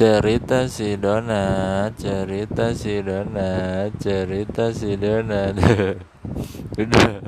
[0.00, 5.52] cerita si donat cerita si donat cerita si donat
[6.80, 7.20] udah.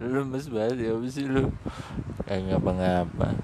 [0.00, 1.52] Lu mas banget ya sih lu?
[2.24, 3.36] Kayak ngapa-ngapa.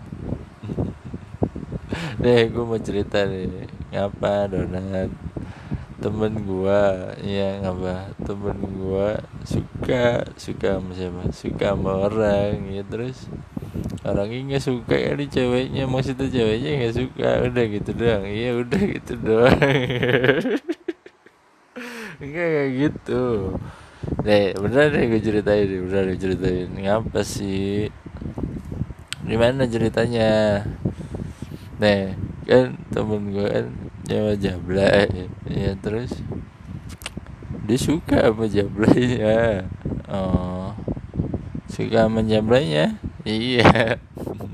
[2.25, 3.69] Deh gue mau cerita nih.
[3.93, 5.13] Ngapa donat
[6.01, 8.17] temen gua ya ngapa?
[8.25, 11.23] Temen gua suka suka sama siapa?
[11.37, 13.29] Suka sama orang ya terus
[14.01, 17.29] orangnya nggak suka ya di ceweknya maksudnya ceweknya nggak suka.
[17.47, 18.25] Udah gitu doang.
[18.27, 19.61] Iya udah gitu doang.
[22.21, 23.25] Enggak kayak gitu.
[24.25, 26.69] Deh bener deh gue ceritain deh bener gue ceritain.
[26.69, 27.89] Ngapa sih?
[29.25, 30.65] Gimana ceritanya?
[31.81, 33.67] Nih kan temen gue kan
[34.09, 35.29] nyawa jablay.
[35.49, 36.13] Ya terus?
[37.65, 39.69] Dia suka sama jablaynya.
[40.11, 40.75] Oh.
[41.71, 43.99] Suka sama jablaynya iya.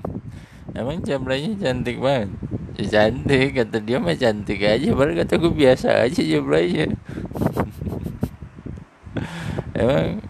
[0.78, 2.30] Emang jablaynya cantik banget.
[2.76, 4.88] Ya, cantik kata dia mah cantik aja.
[4.92, 6.92] Baru kata gue biasa aja jablaynya
[9.80, 10.20] emang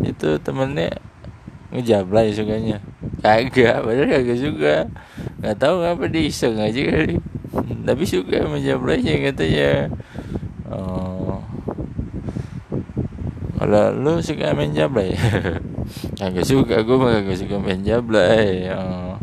[0.00, 0.88] itu temennya
[1.72, 2.80] ngejablay sukanya?
[3.20, 4.76] Kagak padahal kagak suka.
[5.40, 7.16] Nggak tahu ngapa dia iseng aja kali.
[7.88, 9.92] Tapi suka menjablaynya katanya.
[10.72, 11.44] Oh.
[13.60, 14.72] Kalau lu suka main
[16.18, 19.16] kagak suka gue mah kagak suka main jablay oh.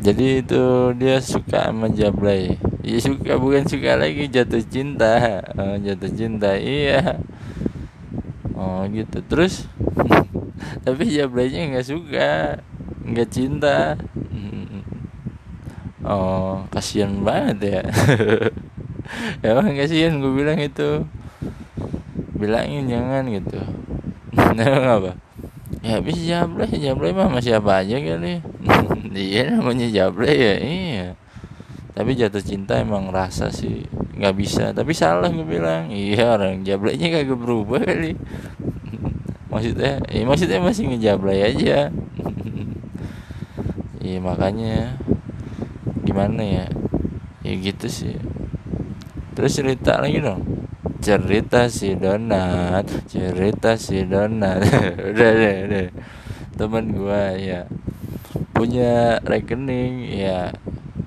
[0.00, 0.64] jadi itu
[0.96, 2.56] dia suka menjablay
[2.88, 5.44] ya suka bukan suka lagi jatuh cinta.
[5.60, 7.20] Oh, jatuh cinta iya.
[8.56, 9.20] Oh gitu.
[9.28, 9.68] Terus
[10.88, 12.30] tapi jablaynya nggak suka
[13.04, 13.78] nggak cinta.
[16.08, 17.82] Oh kasihan banget ya.
[19.44, 21.04] Emang kasihan gue bilang itu.
[22.32, 23.60] Bilangin jangan gitu
[24.98, 25.12] apa?
[25.84, 28.42] Ya habis jablay jablay mah masih apa aja kali.
[29.18, 31.06] Iya namanya jablay ya iya.
[31.96, 33.82] Tapi jatuh cinta emang rasa sih
[34.14, 34.64] nggak bisa.
[34.70, 35.90] Tapi salah gue bilang.
[35.90, 38.14] Iya orang jablaynya kagak berubah kali.
[39.52, 41.88] Maksudnya ya maksudnya masih ngejablay aja.
[43.98, 45.00] Iya makanya
[46.04, 46.66] gimana ya?
[47.42, 48.14] Ya gitu sih.
[49.34, 50.57] Terus cerita lagi dong
[50.98, 54.62] cerita si donat cerita si donat
[55.14, 55.86] udah deh udah.
[56.58, 57.70] Teman gua ya.
[58.50, 60.50] Punya rekening ya.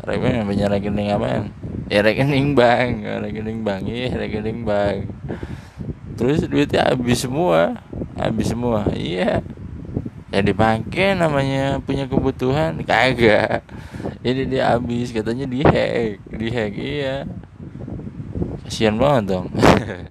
[0.07, 1.52] Rekening punya rekening apa
[1.91, 3.03] ya rekening bank.
[3.03, 3.84] Rekening bank.
[3.85, 5.12] Iya rekening bank.
[6.16, 7.84] Terus duitnya habis semua.
[8.16, 8.88] Habis semua.
[8.96, 9.44] Iya.
[10.31, 12.79] Ya dipakai namanya punya kebutuhan.
[12.88, 13.68] Kagak.
[14.23, 15.12] Ini dia habis.
[15.12, 17.28] Katanya dihack dihack iya
[18.72, 19.52] kasihan banget dong.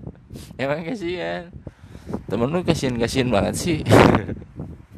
[0.61, 1.49] Emang kasihan
[2.29, 3.79] temen lu kasihan kasihan banget sih.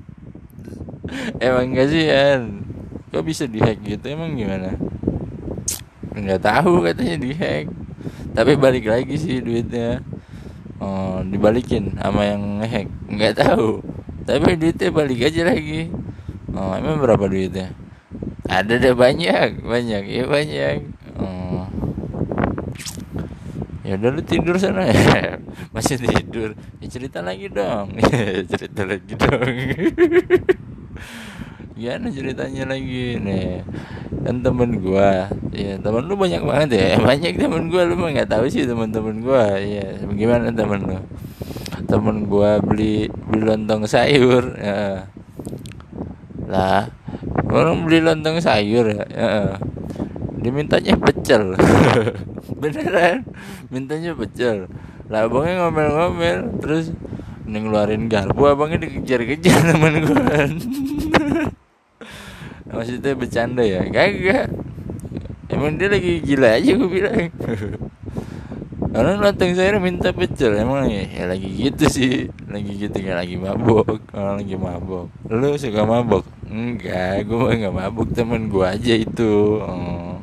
[1.46, 2.66] Emang kasihan
[3.14, 4.02] kok bisa dihack gitu?
[4.10, 4.74] Emang gimana?
[6.10, 7.70] Nggak tahu katanya dihack.
[8.34, 10.02] Tapi balik lagi sih duitnya.
[10.82, 12.90] Oh, dibalikin sama yang ngehack.
[13.06, 13.78] Nggak tahu.
[14.26, 15.86] Tapi duitnya balik aja lagi.
[16.50, 17.70] Oh emang berapa duitnya?
[18.50, 19.62] Ada deh banyak.
[19.62, 20.02] Banyak.
[20.10, 20.91] Ya banyak.
[23.82, 24.86] Ya udah lu tidur sana.
[24.86, 25.38] Ya
[25.74, 26.54] masih tidur.
[26.78, 27.98] Ya cerita lagi dong.
[28.50, 29.54] Cerita lagi dong.
[31.74, 33.66] Gimana ceritanya lagi nih.
[34.22, 36.86] Kan temen gua ya temen lu banyak banget ya.
[37.02, 39.58] Banyak temen gua lu mah nggak tahu sih temen-temen gua.
[39.58, 40.98] Ya gimana temen lu?
[41.90, 44.54] Temen gua beli beli lontong sayur.
[44.58, 45.10] Ya.
[46.52, 46.92] lah
[47.48, 49.56] orang beli lontong sayur ya, ya.
[50.42, 51.54] Dimintanya pecel.
[52.60, 53.22] Beneran?
[53.70, 54.66] Mintanya pecel.
[55.06, 56.90] Lah abangnya ngomel-ngomel terus
[57.46, 60.42] ngeluarin garpu abangnya dikejar-kejar temen gua.
[62.72, 63.86] Maksudnya bercanda ya?
[63.86, 64.50] Kagak.
[65.52, 67.28] Emang dia lagi gila aja gue bilang.
[68.96, 70.56] Orang lontong saya minta pecel.
[70.56, 72.32] Emang ya, ya lagi gitu sih.
[72.48, 74.00] Lagi gitu kayak lagi mabok.
[74.16, 75.12] Orang lagi mabok.
[75.28, 76.24] Lu suka mabok?
[76.48, 79.60] Enggak gue nggak mabuk temen gue aja itu.
[79.60, 80.16] Oh.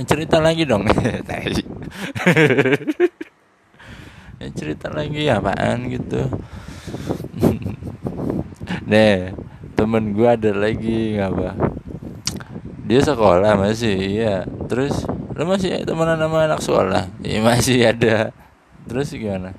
[0.00, 0.88] Cerita lagi dong.
[4.42, 6.26] Ya, cerita lagi apaan gitu.
[8.90, 9.30] Deh
[9.78, 11.54] temen gue ada lagi apa?
[12.82, 14.42] Dia sekolah masih iya.
[14.66, 17.06] Terus lu masih temenan sama anak sekolah?
[17.22, 18.34] Iya masih ada.
[18.90, 19.54] Terus gimana?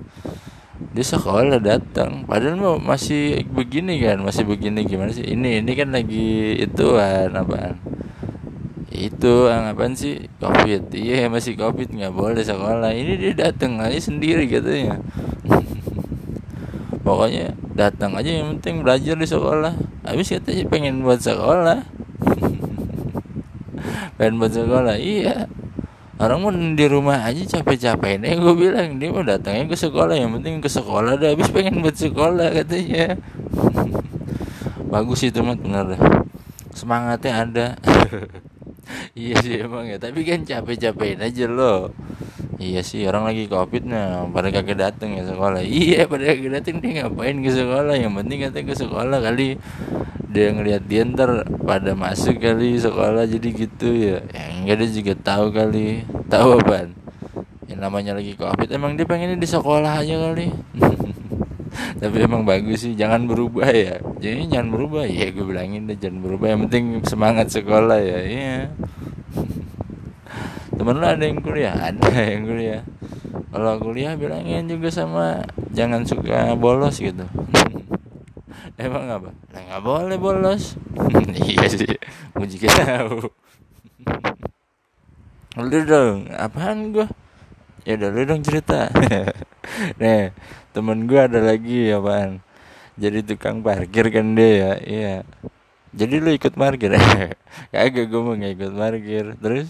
[0.91, 2.27] Dia sekolah datang.
[2.27, 5.24] Padahal mau masih begini kan masih begini gimana sih?
[5.24, 7.92] Ini ini kan lagi itu kan apaan
[8.93, 10.29] itu apaan sih?
[10.37, 10.93] Covid.
[10.93, 12.93] Iya masih covid nggak boleh sekolah.
[12.93, 15.01] Ini dia datang aja sendiri katanya.
[17.05, 19.73] Pokoknya datang aja yang penting belajar di sekolah.
[20.05, 21.81] Habis katanya pengen buat sekolah.
[24.21, 25.49] Pengen buat sekolah iya.
[26.21, 29.01] Orang mau di rumah aja capek-capek nih gue bilang.
[29.01, 33.17] Dia mau datangnya ke sekolah yang penting ke sekolah dah habis pengen buat sekolah katanya.
[34.93, 35.97] Bagus itu mat bener
[36.73, 37.65] semangatnya ada
[39.13, 41.94] iya sih emang ya tapi kan capek-capekin aja loh
[42.63, 45.60] Iya sih orang lagi covid nah pada kagak dateng ya sekolah.
[45.68, 47.95] Iya pada kagak dateng dia ngapain ke sekolah?
[48.00, 49.48] Yang penting katanya ke sekolah kali
[50.33, 54.18] dia ngelihat dia ntar pada masuk kali sekolah jadi gitu ya.
[54.31, 55.88] Yang enggak dia juga tahu kali.
[56.31, 56.88] Tahu apa?
[57.68, 60.48] Yang namanya lagi covid emang dia pengennya di sekolah aja kali.
[62.01, 64.00] Tapi emang bagus sih jangan berubah ya.
[64.24, 66.48] Jadi jangan berubah ya gue bilangin deh jangan berubah.
[66.56, 68.19] Yang penting semangat sekolah ya.
[68.24, 68.57] Iya
[70.77, 71.74] temen lu ada yang kuliah?
[71.75, 72.81] Ada yang kuliah.
[73.53, 77.25] Kalau kuliah bilangin juga sama jangan suka bolos gitu.
[78.81, 79.30] Emang apa?
[79.53, 80.74] Nah, nggak boleh bolos.
[81.33, 81.97] Iya sih
[82.33, 83.30] mau juga tahu.
[85.62, 87.06] Lu dong apaan gua?
[87.86, 88.89] Ya udah lu dong cerita.
[90.01, 90.33] Nih
[90.74, 92.41] temen gua ada lagi apaan?
[92.97, 95.15] Jadi tukang parkir kan dia ya iya
[95.93, 96.97] jadi lu ikut parkir
[97.73, 99.69] kagak gue mau ikut parkir terus?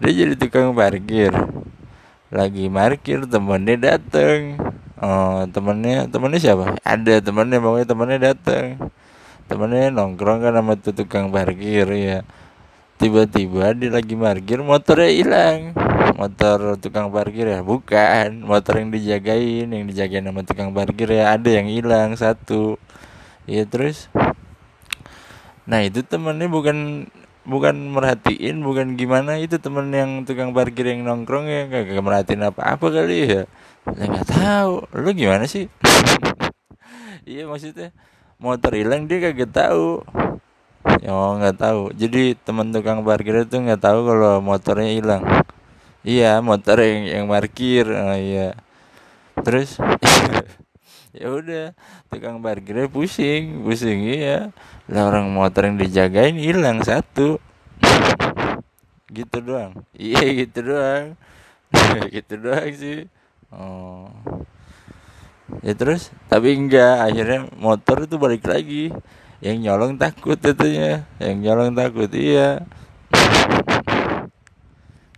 [0.00, 1.34] Dia jadi tukang parkir.
[2.32, 4.56] Lagi parkir temennya dateng.
[5.02, 6.78] Oh temennya temennya siapa?
[6.86, 8.78] Ada temennya pokoknya temennya dateng.
[9.50, 12.22] Temennya nongkrong kan sama tukang parkir ya
[13.00, 15.58] tiba-tiba dia lagi parkir motornya hilang.
[16.20, 17.64] Motor tukang parkir ya?
[17.64, 18.44] Bukan.
[18.44, 22.76] Motor yang dijagain yang dijagain sama tukang parkir ya ada yang hilang satu.
[23.48, 24.12] Ya terus
[25.68, 27.08] nah itu temennya bukan
[27.44, 29.40] bukan merhatiin bukan gimana.
[29.40, 33.42] Itu temen yang tukang parkir yang nongkrong ya gak, gak merhatiin apa apa kali ya.
[33.88, 34.74] Saya nggak tahu.
[35.00, 35.66] Lu gimana sih?
[37.30, 37.94] Iya maksudnya
[38.40, 40.02] motor hilang dia kagak tahu.
[41.04, 41.92] Ya oh, nggak tahu.
[41.94, 45.22] Jadi teman tukang parkir itu nggak tahu kalau motornya hilang.
[46.02, 47.86] Iya motor yang yang parkir.
[47.86, 48.56] Oh, iya.
[49.44, 49.76] Terus
[51.10, 51.66] ya udah
[52.06, 54.54] tukang parkirnya pusing pusing iya.
[54.86, 57.42] Lah orang motor yang dijagain hilang satu.
[59.10, 59.74] Gitu doang.
[59.94, 61.18] Iya gitu doang.
[62.14, 63.06] Gitu doang sih.
[63.50, 64.10] Oh.
[65.66, 68.94] Ya terus tapi enggak akhirnya motor itu balik lagi.
[69.40, 72.62] Yang nyolong takut tentunya yang nyolong takut iya.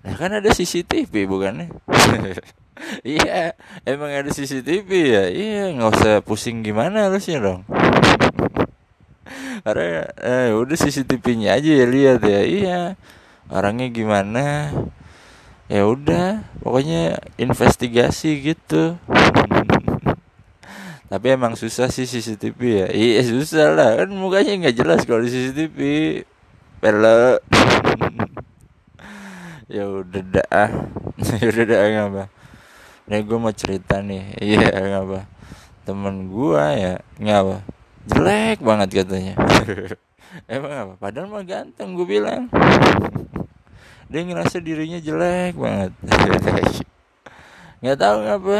[0.02, 1.70] Nah kan ada CCTV bukannya
[3.04, 3.52] iya
[3.84, 5.24] emang ada CCTV ya?
[5.28, 7.62] Iya nggak usah pusing gimana harusnya dong.
[9.64, 12.40] Karena eh udah CCTV-nya aja ya lihat ya.
[12.42, 12.78] Iya
[13.52, 14.72] orangnya gimana?
[15.70, 18.96] Ya udah pokoknya investigasi gitu.
[21.12, 22.88] Tapi emang susah sih CCTV ya.
[22.88, 23.90] Iya susah lah.
[24.00, 25.78] Kan mukanya nggak jelas kalau di CCTV
[26.80, 27.38] pele.
[29.68, 30.68] Ya udah dah.
[31.22, 32.41] Ya udah dah apa
[33.06, 34.34] nih gue mau cerita nih.
[34.42, 35.26] Iya ngapa
[35.82, 37.56] temen gue ya ngapa
[38.06, 39.34] jelek banget katanya.
[40.50, 40.92] Emang apa?
[40.96, 42.48] Padahal mah ganteng gue bilang.
[44.08, 45.92] Dia ngerasa dirinya jelek banget.
[47.82, 48.58] Nggak tahu ngapa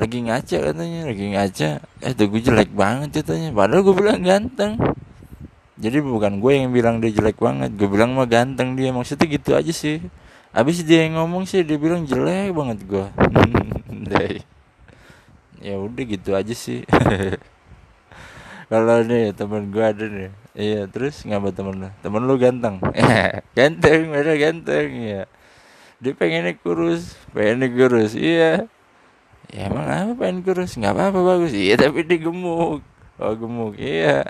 [0.00, 1.70] lagi ngaca katanya lagi ngaca.
[2.00, 3.52] Eh tuh gue jelek banget katanya.
[3.52, 4.80] Padahal gue bilang ganteng.
[5.80, 7.72] Jadi bukan gue yang bilang dia jelek banget.
[7.76, 8.92] Gue bilang mah ganteng dia.
[8.92, 10.00] Maksudnya gitu aja sih
[10.50, 13.06] Abis dia yang ngomong sih dia bilang jelek banget gua.
[15.66, 16.82] ya udah gitu aja sih.
[18.70, 20.34] Kalau nih temen gua ada nih.
[20.58, 21.88] Iya, terus ngapa temen lu?
[22.02, 22.82] Temen lu ganteng.
[23.58, 25.22] ganteng, mereka ganteng ya.
[26.02, 28.18] Dia pengennya kurus, pengennya kurus.
[28.18, 28.66] Iya.
[29.54, 30.74] Ya emang apa pengen kurus?
[30.74, 31.54] Nggak apa-apa bagus.
[31.54, 32.82] Iya, tapi dia gemuk.
[33.22, 33.78] Oh, gemuk.
[33.78, 34.26] Iya.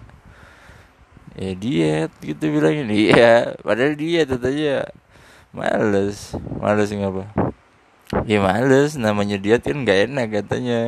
[1.41, 2.93] Ya diet gitu bilangin.
[2.93, 4.85] Iya, padahal diet aja
[5.51, 6.35] males.
[6.59, 7.25] Males ngapa?
[8.27, 10.81] Ya males namanya diet kan nggak enak katanya.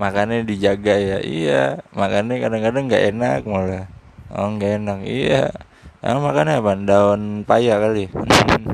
[0.00, 1.84] Makannya dijaga ya iya.
[1.92, 3.84] Makannya kadang-kadang nggak enak malah.
[4.32, 5.52] Oh nggak enak iya.
[6.00, 6.72] Yang makannya apa?
[6.80, 8.08] Daun paya kali.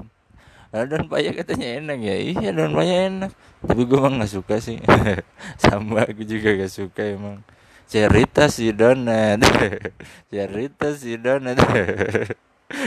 [0.71, 2.17] Daun paya katanya enak ya?
[2.19, 3.33] Iya daun paya enak.
[3.67, 4.79] Tapi gue emang nggak suka sih.
[5.63, 7.43] Sama aku juga gak suka emang.
[7.87, 9.43] Cerita si donat.
[10.35, 11.59] Cerita si donat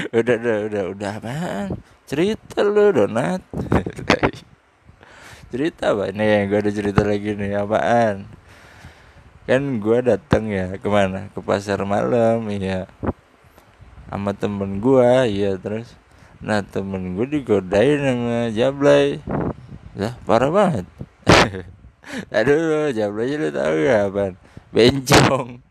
[0.09, 1.67] udah udah udah udah apaan?
[2.09, 3.45] Cerita lu donat.
[5.53, 6.09] Cerita apa?
[6.13, 8.25] Nih gue ada cerita lagi nih apaan?
[9.49, 11.29] Kan gue datang ya ke mana?
[11.33, 12.89] Ke pasar malam iya.
[14.09, 15.93] Sama temen gue iya terus.
[16.41, 19.21] Nah temen gue digodain sama jablay.
[19.97, 20.85] Lah parah banget.
[22.37, 24.33] Aduh jablay lu tau gak apaan?
[24.73, 25.61] Bencong.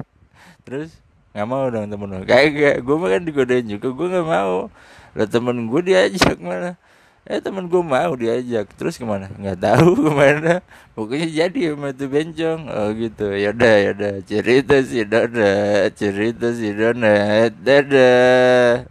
[0.64, 0.96] Terus
[1.36, 2.24] nggak mau dong temen lu.
[2.24, 4.72] Kagak gue mah kan digodain juga gue nggak mau.
[5.12, 6.80] Lah temen gue diajak malah.
[7.28, 8.72] Eh temen gue mau diajak.
[8.80, 10.52] Terus ke mana nggak tahu ke mana.
[10.96, 12.60] Pokoknya jadi sama tuh bencong.
[12.72, 13.36] Oh gitu.
[13.36, 17.52] Yaudah yaudah cerita si donat cerita si donat.
[17.60, 18.84] Dadah